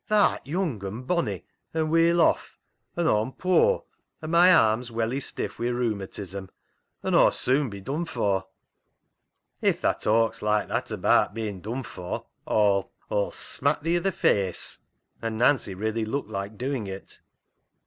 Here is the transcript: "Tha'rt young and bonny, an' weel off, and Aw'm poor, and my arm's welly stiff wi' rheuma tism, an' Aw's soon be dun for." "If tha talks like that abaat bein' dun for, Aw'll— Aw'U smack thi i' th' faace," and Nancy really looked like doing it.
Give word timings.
"Tha'rt 0.09 0.47
young 0.47 0.83
and 0.83 1.05
bonny, 1.05 1.45
an' 1.75 1.91
weel 1.91 2.21
off, 2.21 2.57
and 2.95 3.07
Aw'm 3.07 3.31
poor, 3.33 3.83
and 4.19 4.31
my 4.31 4.51
arm's 4.51 4.89
welly 4.89 5.19
stiff 5.19 5.59
wi' 5.59 5.67
rheuma 5.67 6.07
tism, 6.07 6.49
an' 7.03 7.13
Aw's 7.13 7.37
soon 7.39 7.69
be 7.69 7.81
dun 7.81 8.05
for." 8.05 8.47
"If 9.61 9.81
tha 9.81 9.93
talks 10.01 10.41
like 10.41 10.69
that 10.69 10.89
abaat 10.89 11.35
bein' 11.35 11.61
dun 11.61 11.83
for, 11.83 12.25
Aw'll— 12.47 12.91
Aw'U 13.11 13.31
smack 13.31 13.83
thi 13.83 13.95
i' 13.97 13.99
th' 13.99 14.15
faace," 14.15 14.79
and 15.21 15.37
Nancy 15.37 15.75
really 15.75 16.03
looked 16.05 16.29
like 16.31 16.57
doing 16.57 16.87
it. 16.87 17.21